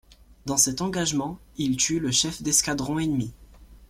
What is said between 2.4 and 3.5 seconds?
d'escadron ennemi.